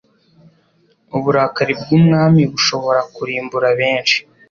Uburakari 1.17 1.73
bw’umwami 1.81 2.41
bushobora 2.51 3.01
kurimbura 3.15 3.67
benshi 3.79 4.17